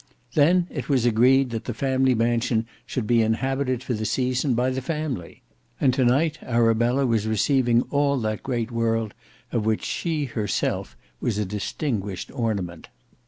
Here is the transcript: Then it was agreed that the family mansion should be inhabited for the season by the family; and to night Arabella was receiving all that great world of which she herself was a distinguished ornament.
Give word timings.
Then 0.33 0.65
it 0.71 0.89
was 0.89 1.05
agreed 1.05 1.51
that 1.51 1.65
the 1.65 1.75
family 1.75 2.15
mansion 2.15 2.65
should 2.87 3.05
be 3.05 3.21
inhabited 3.21 3.83
for 3.83 3.93
the 3.93 4.03
season 4.03 4.55
by 4.55 4.71
the 4.71 4.81
family; 4.81 5.43
and 5.79 5.93
to 5.93 6.03
night 6.03 6.39
Arabella 6.41 7.05
was 7.05 7.27
receiving 7.27 7.83
all 7.91 8.19
that 8.21 8.41
great 8.41 8.71
world 8.71 9.13
of 9.51 9.63
which 9.67 9.85
she 9.85 10.25
herself 10.25 10.97
was 11.19 11.37
a 11.37 11.45
distinguished 11.45 12.31
ornament. 12.33 12.87